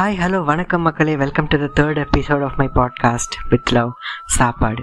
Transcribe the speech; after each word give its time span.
Hi 0.00 0.18
hello 0.20 0.44
வணக்கம் 0.44 0.84
மக்களே. 0.86 1.16
Welcome 1.16 1.48
to 1.52 1.56
the 1.62 1.66
third 1.78 1.98
episode 2.04 2.42
of 2.46 2.54
my 2.60 2.70
podcast 2.76 3.34
with 3.48 3.72
love 3.72 3.90
சாப்பாடு. 4.26 4.82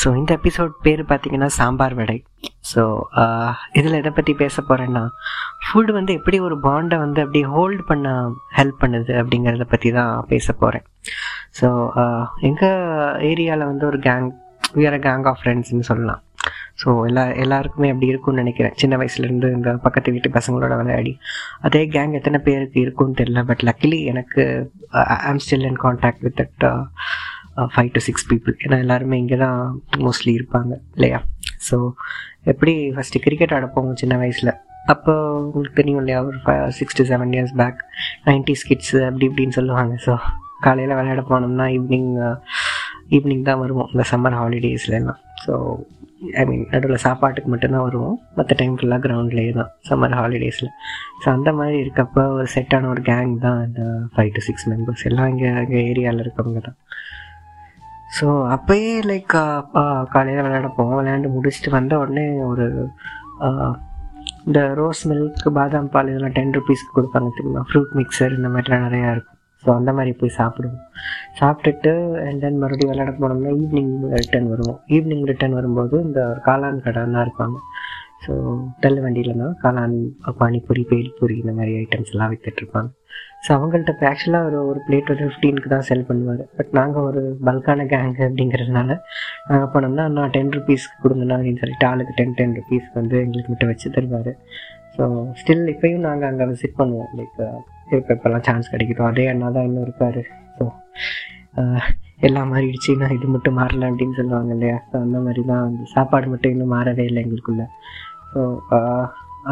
so 0.00 0.16
இந்த 0.16 0.38
episode 0.38 0.72
பேர் 0.82 1.02
பார்த்தீங்கன்னா 1.02 1.46
சாம்பார் 1.46 1.94
வடை. 1.94 2.24
ஸோ 2.74 3.02
இதில் 3.72 3.92
எதை 3.92 4.10
பற்றி 4.10 4.34
பேச 4.34 4.62
போகிறேன்னா 4.62 5.08
ஃபுட் 5.66 5.92
வந்து 5.92 6.12
எப்படி 6.12 6.40
ஒரு 6.40 6.60
பாண்டை 6.60 6.98
வந்து 6.98 7.20
அப்படி 7.20 7.42
ஹோல்ட் 7.44 7.84
பண்ண 7.86 8.32
ஹெல்ப் 8.56 8.80
பண்ணுது 8.80 9.14
அப்படிங்கிறத 9.22 9.62
பற்றி 9.64 9.90
தான் 9.90 10.24
பேச 10.28 10.52
போகிறேன் 10.52 10.86
ஸோ 11.60 11.68
எங்கள் 12.40 13.20
ஏரியாவில் 13.30 13.64
வந்து 13.64 13.86
ஒரு 13.86 13.98
கேங் 13.98 14.30
வேறு 14.72 14.96
கேங் 14.96 15.26
ஆஃப் 15.26 15.38
ஃப்ரெண்ட்ஸ்னு 15.42 15.80
சொல்லலாம். 15.80 16.22
ஸோ 16.78 16.88
எல்லா 17.08 17.22
எல்லாருக்குமே 17.42 17.88
அப்படி 17.92 18.10
இருக்கும்னு 18.12 18.42
நினைக்கிறேன். 18.42 18.74
சின்ன 18.80 18.94
வயசுலேருந்து 19.00 19.48
இந்த 19.58 19.70
பக்கத்து 19.84 20.14
வீட்டு 20.14 20.30
பசங்களோட 20.36 20.74
விளையாடி. 20.80 21.12
அதே 21.66 21.82
கேங் 21.94 22.16
எத்தனை 22.18 22.38
பேருக்கு 22.48 22.78
இருக்கும்னு 22.86 23.18
தெரியல 23.20 23.42
பட் 23.50 23.62
லக்கிலி 23.68 24.00
எனக்கு 24.12 24.42
I'm 25.30 25.42
still 25.44 25.66
in 25.70 25.80
contact 25.84 26.24
with 26.26 26.38
that 26.42 26.66
five 27.74 27.90
to 27.96 28.00
six 28.06 28.26
people 28.30 28.54
ஏன்னா 28.64 28.78
எல்லாருமே 28.84 29.18
இங்கே 29.22 29.38
தான் 29.44 29.58
மோஸ்ட்லி 30.06 30.32
இருப்பாங்க 30.38 30.72
இல்லையா? 30.96 31.20
ஸோ 31.68 31.76
எப்படி 32.52 32.74
ஃபஸ்ட்டு 32.96 33.22
கிரிக்கெட் 33.26 33.54
ஆட 33.58 33.66
போவோம் 33.76 34.00
சின்ன 34.02 34.16
வயசில்? 34.22 34.52
அப்போ 34.92 35.12
உங்களுக்கு 35.44 35.78
தெரியும் 35.80 36.00
இல்லையா 36.02 36.18
ஒரு 36.28 36.38
five 36.44 36.64
six 36.80 36.98
to 36.98 37.04
seven 37.12 37.32
years 37.36 37.54
back 37.60 37.80
nineties 38.28 38.54
kids 38.62 38.98
அப்படி 39.08 39.26
இப்படின்னு 39.30 39.56
சொல்லுவாங்க. 39.58 39.94
ஸோ 40.06 40.14
காலையில் 40.66 40.98
விளையாட 40.98 41.22
போனோம்னா 41.30 41.66
ஈவினிங் 41.76 42.12
ஈவினிங் 43.16 43.42
uh, 43.42 43.48
தான் 43.48 43.60
வருவோம் 43.62 43.90
இந்த 43.92 44.04
சம்மர் 44.10 44.36
ஹாலிடேஸ்லாம் 44.40 45.18
ஸோ 45.44 45.54
ஐ 46.40 46.42
மீன் 46.48 46.62
நடுவில் 46.72 47.02
சாப்பாட்டுக்கு 47.04 47.48
மட்டும்தான் 47.52 47.84
வருவோம். 47.86 48.16
மற்ற 48.36 48.52
டைம் 48.60 48.76
ஃபுல்லாக 48.78 49.00
கிரவுண்ட்லேயே 49.06 49.52
தான். 49.58 49.70
சம்மர் 49.88 50.14
ஹாலிடேஸில் 50.20 50.70
ஸோ 51.22 51.26
அந்த 51.36 51.50
மாதிரி 51.58 51.76
இருக்கப்போ 51.84 52.22
ஒரு 52.36 52.48
செட்டான 52.54 52.88
ஒரு 52.92 53.02
கேங் 53.10 53.34
தான் 53.46 53.60
இந்த 53.66 53.82
ஃபைவ் 54.14 54.30
டு 54.36 54.42
சிக்ஸ் 54.46 54.66
மெம்பர்ஸ் 54.72 55.04
எல்லாம் 55.10 55.28
இங்கே 55.32 55.48
எங்கள் 55.62 55.84
ஏரியாவில் 55.90 56.22
இருக்கவங்க 56.24 56.62
தான். 56.68 56.78
ஸோ 58.16 58.26
அப்போயே 58.56 58.94
லைக் 59.10 59.36
காலையில் 60.14 60.44
விளையாட 60.46 60.68
போவோம் 60.78 60.98
விளையாண்டு 61.00 61.34
முடிச்சுட்டு 61.36 61.70
வந்த 61.78 61.94
உடனே 62.02 62.26
ஒரு 62.50 62.66
இந்த 64.48 64.60
ரோஸ் 64.80 65.00
மில்க் 65.10 65.46
பாதாம் 65.56 65.92
பால் 65.94 66.10
இதெல்லாம் 66.10 66.36
டென் 66.36 66.54
ருபீஸ்க்கு 66.56 66.96
கொடுப்பாங்க 66.98 67.30
தெரியுமா? 67.38 67.62
ஃப்ரூட் 67.68 67.94
மிக்சர் 67.98 68.36
இந்த 68.38 68.48
மாதிரிலாம் 68.54 68.86
நிறையா 68.86 69.08
இருக்கும். 69.14 69.35
ஸோ 69.66 69.70
அந்த 69.78 69.92
மாதிரி 69.98 70.14
போய் 70.18 70.36
சாப்பிடுவோம். 70.38 70.82
சாப்பிட்டுட்டு 71.40 71.92
அண்ட் 72.24 72.42
தென் 72.44 72.60
மறுபடியும் 72.62 72.92
விளையாட 72.92 73.12
போனோம்னா 73.22 73.52
ஈவினிங் 73.62 73.94
ரிட்டர்ன் 74.20 74.50
வருவோம். 74.54 74.76
ஈவினிங் 74.96 75.24
ரிட்டர்ன் 75.30 75.56
வரும்போது 75.58 75.96
இந்த 76.08 76.20
காளான் 76.48 76.84
கடைலாம் 76.84 77.24
இருப்பாங்க. 77.26 77.56
ஸோ 78.24 78.34
தள்ளு 78.82 79.00
வண்டியில் 79.04 79.40
தான் 79.40 79.56
காளான் 79.62 79.96
பானிபூரி 80.38 80.82
பேல்பூரி 80.90 81.34
இந்த 81.42 81.52
மாதிரி 81.58 81.72
ஐட்டம்ஸ் 81.82 82.12
எல்லாம் 82.14 82.30
விற்றுட்ருப்பாங்க 82.32 82.90
ஸோ 83.44 83.50
அவங்கள்ட்ட 83.56 83.92
இப்போ 83.94 84.06
ஆக்சுவலாக 84.10 84.48
ஒரு 84.48 84.58
ஒரு 84.70 84.80
பிளேட் 84.86 85.10
ஒரு 85.12 85.20
ஃபிஃப்டீனுக்கு 85.24 85.70
தான் 85.74 85.86
செல் 85.88 86.06
பண்ணுவார். 86.08 86.42
பட் 86.58 86.72
நாங்கள் 86.78 87.06
ஒரு 87.08 87.22
பல்கான 87.48 87.86
கேங்கு 87.92 88.24
அப்படிங்கிறதுனால 88.28 88.90
நாங்கள் 89.50 89.70
போனோம்னா 89.74 90.06
நான் 90.16 90.34
டென் 90.36 90.52
ருபீஸ்க்கு 90.56 91.02
கொடுங்கண்ணா 91.04 91.38
அப்படின்னு 91.38 91.62
சொல்லிட்டு 91.64 91.88
ஆளுக்கு 91.90 92.16
டென் 92.20 92.36
டென் 92.40 92.56
ருபீஸ்க்கு 92.60 93.00
வந்து 93.00 93.18
எங்களுக்கு 93.24 93.52
மட்டும் 93.52 93.72
வச்சு 93.72 93.94
தருவார். 93.98 94.32
ஸோ 94.96 95.04
ஸ்டில் 95.40 95.70
இப்போயும் 95.74 96.06
நாங்கள் 96.08 96.30
அங்கே 96.30 96.46
விசிட் 96.52 96.78
பண்ணுவோம். 96.80 97.10
லைக் 97.20 97.40
இப்போ 97.98 98.10
இப்போல்லாம் 98.14 98.46
சான்ஸ் 98.46 98.72
கிடைக்கிட்டோம் 98.72 99.10
அதே 99.10 99.24
அண்ணா 99.32 99.48
தான் 99.56 99.66
இன்னும் 99.68 99.86
இருக்கார். 99.86 100.22
ஸோ 100.56 100.64
எல்லாம் 102.26 102.50
மாறிடுச்சு. 102.52 102.92
நான் 103.00 103.14
இது 103.16 103.26
மட்டும் 103.34 103.56
மாறல 103.60 103.88
அப்படின்னு 103.90 104.18
சொல்லுவாங்க 104.18 104.52
இல்லையா? 104.56 104.76
ஸோ 104.90 104.94
அந்த 105.04 105.18
மாதிரி 105.26 105.42
தான் 105.50 105.64
அந்த 105.68 105.84
சாப்பாடு 105.94 106.26
மட்டும் 106.32 106.52
இன்னும் 106.54 106.74
மாறவே 106.76 107.04
இல்லை 107.10 107.22
எங்களுக்குள்ள. 107.24 107.64
ஸோ 108.32 108.40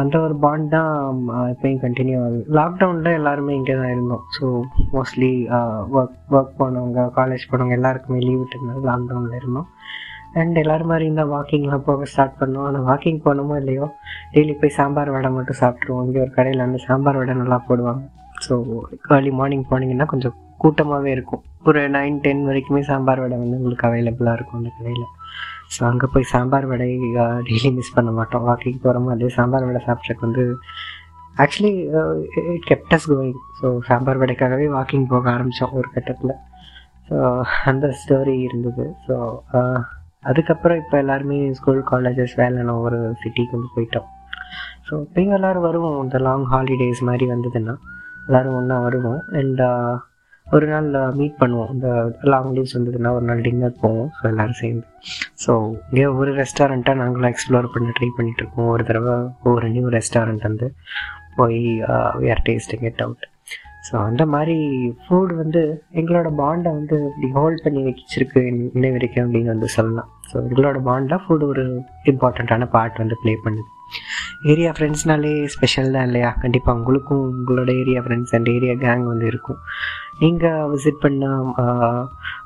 அந்த 0.01 0.15
ஒரு 0.25 0.35
பாண்ட் 0.43 0.65
தான் 0.75 0.93
எப்பயும் 1.51 1.83
கண்டினியூ 1.83 2.17
ஆகுது. 2.23 2.41
லாக்டவுனில் 2.59 3.17
எல்லாருமே 3.19 3.53
இங்கே 3.59 3.75
தான் 3.81 3.93
இருந்தோம். 3.95 4.23
ஸோ 4.37 4.45
மோஸ்ட்லி 4.95 5.31
ஒர்க் 5.97 6.17
ஒர்க் 6.37 6.57
போனவங்க 6.61 7.05
காலேஜ் 7.19 7.45
போனவங்க 7.51 7.77
எல்லாருக்குமே 7.79 8.19
லீவ் 8.25 8.41
விட்டுருந்தாங்க 8.41 8.83
லாக்டவுனில் 8.91 9.39
இருந்தோம். 9.39 9.69
அண்ட் 10.41 10.59
எல்லோரும் 10.63 10.91
மாதிரி 10.91 11.07
இருந்தால் 11.07 11.31
வாக்கிங்லாம் 11.35 11.87
போக 11.89 12.05
ஸ்டார்ட் 12.13 12.39
பண்ணோம். 12.41 12.65
ஆனால் 12.69 12.85
வாக்கிங் 12.89 13.23
போனோமோ 13.27 13.55
இல்லையோ? 13.61 13.85
டெய்லி 14.33 14.55
போய் 14.61 14.77
சாம்பார் 14.79 15.13
வடை 15.15 15.29
மட்டும் 15.37 15.59
சாப்பிட்ருவோம் 15.63 16.03
இங்கே 16.07 16.21
ஒரு 16.25 16.33
கடையில் 16.37 16.65
வந்து 16.65 16.81
சாம்பார் 16.87 17.19
வடை 17.21 17.35
நல்லா 17.43 17.59
போடுவாங்க. 17.69 18.03
ஸோ 18.45 18.53
ஏர்லி 19.15 19.31
மார்னிங் 19.39 19.67
போனீங்கன்னா 19.71 20.07
கொஞ்சம் 20.13 20.35
கூட்டமாகவே 20.63 21.11
இருக்கும். 21.15 21.43
ஒரு 21.69 21.81
நைன் 21.95 22.17
டென் 22.25 22.41
வரைக்குமே 22.49 22.81
சாம்பார் 22.89 23.21
வடை 23.23 23.37
வந்து 23.41 23.57
உங்களுக்கு 23.59 23.87
அவைலபிளாக 23.87 24.37
இருக்கும் 24.37 24.59
அந்த 24.59 24.71
கடையில். 24.77 25.07
ஸோ 25.73 25.81
அங்கே 25.89 26.07
போய் 26.13 26.31
சாம்பார் 26.33 26.67
வடை 26.71 26.89
டெய்லி 27.47 27.69
மிஸ் 27.77 27.95
பண்ண 27.95 28.09
மாட்டோம். 28.19 28.45
வாக்கிங் 28.49 28.81
போகிறோமோ 28.83 29.11
அதே 29.15 29.29
சாம்பார் 29.37 29.67
வடை 29.69 29.81
சாப்பிட்றதுக்கு 29.87 30.27
வந்து 30.27 30.43
actually 31.43 31.73
it 32.55 32.67
kept us 32.71 33.07
going 33.11 33.39
so 33.59 33.69
sambar 33.87 34.21
வடைக்காகவே 34.21 34.67
walking 34.75 35.07
போக 35.13 35.25
ஆரம்பித்தோம் 35.35 35.75
ஒரு 35.79 35.89
கட்டத்தில். 35.95 36.35
ஸோ 37.09 37.17
அந்த 37.71 37.87
ஸ்டோரி 38.01 38.35
இருந்தது. 38.47 38.85
ஸோ 39.07 39.15
அதுக்கப்புறம் 40.29 40.79
இப்போ 40.83 40.95
எல்லாருமே 41.03 41.39
ஸ்கூல் 41.57 41.81
காலேஜஸ் 41.91 42.37
வேலைன்னு 42.41 42.75
ஒரு 42.85 42.99
சிட்டிக்கு 43.23 43.55
வந்து 43.57 43.69
போயிட்டோம். 43.75 44.07
ஸோ 44.87 44.93
இப்போயும் 45.03 45.35
எல்லோரும் 45.39 45.67
வருவோம். 45.67 45.99
இந்த 46.05 46.17
லாங் 46.27 46.47
ஹாலிடேஸ் 46.53 47.01
மாதிரி 47.09 47.25
வந்ததுன்னா. 47.33 47.75
எல்லோரும் 48.25 48.57
ஒன்றா 48.59 48.77
வருவோம். 48.87 49.21
அண்ட் 49.41 49.63
ஒரு 50.47 50.65
நாள் 50.71 50.87
மீட் 51.19 51.37
பண்ணுவோம். 51.41 51.69
இந்த 51.75 51.87
லாங் 52.31 52.51
லீவ்ஸ் 52.55 52.75
வந்ததுன்னா 52.77 53.11
ஒரு 53.17 53.25
நாள் 53.29 53.43
டின்னர் 53.45 53.79
போவோம். 53.83 54.09
ஸோ 54.17 54.23
எல்லோரும் 54.31 54.59
சேர்ந்து. 54.61 54.85
ஸோ 55.43 55.53
இங்கே 55.89 56.05
ஒரு 56.19 56.31
ரெஸ்டாரண்ட்டாக 56.41 56.99
நாங்களும் 57.01 57.31
எக்ஸ்ப்ளோர் 57.31 57.71
பண்ண 57.75 57.93
ட்ரை 57.99 58.09
பண்ணிகிட்ருக்கோம் 58.17 58.71
ஒரு 58.73 58.85
தடவை 58.89 59.15
ஒரு 59.53 59.69
நியூ 59.75 59.85
ரெஸ்டாரண்ட் 59.97 60.45
வந்து 60.49 60.69
போய் 61.37 61.61
we 62.21 62.27
are 62.35 62.43
tasting 62.49 62.85
it 62.89 63.01
out 63.05 63.25
so 63.87 63.95
அந்த 64.09 64.23
மாதிரி 64.33 64.57
ஃபுட் 65.01 65.33
வந்து 65.41 65.61
எங்களோட 65.99 66.27
பாண்டை 66.39 66.69
வந்து 66.77 66.97
இப்படி 67.09 67.27
ஹோல்ட் 67.35 67.63
பண்ணி 67.65 67.81
வச்சிருக்கு. 67.87 68.41
இன்னை 68.75 68.89
வரைக்கும் 68.95 69.23
அப்படின்னு 69.25 69.53
வந்து 69.53 69.67
சொல்லலாம். 69.75 70.09
ஸோ 70.29 70.35
எங்களோட 70.45 70.77
பாண்டில் 70.87 71.21
ஃபுட் 71.23 71.45
ஒரு 71.51 71.65
இம்பார்ட்டண்ட்டான 72.11 72.67
பார்ட் 72.75 73.01
வந்து 73.03 73.17
ப்ளே 73.23 73.33
பண்ணுது. 73.43 73.69
ஏரியா 74.51 74.71
ஃப்ரெண்ட்ஸ்னாலே 74.75 75.31
ஸ்பெஷல் 75.55 75.93
தான் 75.95 76.07
இல்லையா? 76.09 76.29
கண்டிப்பாக 76.43 76.77
உங்களுக்கும் 76.77 77.23
உங்களோட 77.37 77.69
area 77.81 78.01
friends 78.05 78.33
and 78.37 78.49
area 78.55 78.73
gang 78.83 79.05
வந்து 79.11 79.25
இருக்கும். 79.31 79.59
நீங்கள் 80.21 80.67
விசிட் 80.73 81.01
பண்ண 81.05 81.29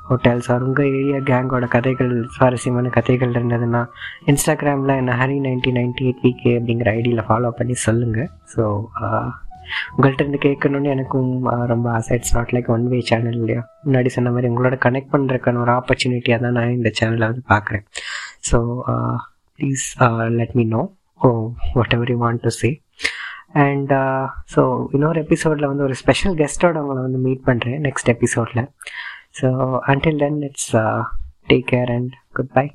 ஹோட்டல்ஸ் 0.08 0.48
ஆர் 0.52 0.64
உங்கள் 0.68 0.88
ஏரியா 1.00 1.18
கேங்கோட 1.30 1.66
கதைகள் 1.74 2.12
சுவாரஸ்யமான 2.36 2.90
கதைகள் 2.96 3.34
இருந்ததுன்னா 3.38 3.82
இன்ஸ்டாகிராமில் 4.30 4.98
என்ன 5.00 5.14
Hari 5.20 5.36
ninety 5.46 5.72
ninety 5.78 6.04
eight 6.06 6.22
PK 6.24 6.52
அப்படிங்கிற 6.60 6.90
ஐடியில் 7.00 7.26
ஃபாலோ 7.28 7.52
பண்ணி 7.60 7.76
சொல்லுங்கள் 7.86 8.30
ஸோ 8.54 8.64
உங்கள்கிட்ட 9.94 10.22
இருந்து 10.24 10.40
கேட்கணுன்னு 10.44 10.92
எனக்கும் 10.94 11.28
ரொம்ப 11.72 11.86
ஆசை. 11.96 12.14
It's 12.18 12.34
not 12.36 12.52
like 12.54 12.70
one 12.74 12.86
way 12.92 12.98
channel 13.10 13.36
இல்லையா? 13.40 13.60
முன்னாடி 13.86 14.10
சொன்ன 14.14 14.30
மாதிரி 14.34 14.48
உங்களோட 14.52 14.76
கனெக்ட் 14.86 15.12
பண்ணுறதுக்கான 15.14 15.60
ஒரு 15.64 15.72
ஆப்பர்ச்சுனிட்டியாக 15.78 16.42
தான் 16.44 16.56
நான் 16.58 16.76
இந்த 16.78 16.90
சேனலை 17.00 17.26
வந்து 17.32 17.44
பார்க்குறேன். 17.52 17.84
So 18.48 18.58
please 19.58 19.84
let 20.38 20.56
me 20.60 20.64
know 20.74 20.82
oh 21.20 21.30
whatever 21.94 22.10
you 22.10 22.18
want 22.18 22.42
to 22.42 22.52
see 22.58 22.70
and 23.60 23.92
so 24.54 24.62
இன்னொரு 24.92 25.18
எபிசோடில் 25.20 25.66
வந்து 25.66 25.82
ஒரு 25.82 25.94
ஸ்பெஷல் 25.94 26.34
கெஸ்ட்டோட 26.34 26.76
உங்களை 26.76 27.00
வந்து 27.02 27.18
மீட் 27.18 27.46
பண்ணுறேன் 27.46 27.80
நெக்ஸ்ட் 27.80 28.08
எபிசோடில் 28.08 28.62
so 29.40 29.48
until 29.86 30.18
then 30.18 30.40
it's 30.42 30.70
take 31.48 31.66
care 31.72 31.92
and 31.92 32.12
good 32.32 32.52
bye 32.52 32.66